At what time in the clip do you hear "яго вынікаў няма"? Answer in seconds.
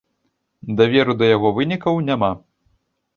1.35-2.31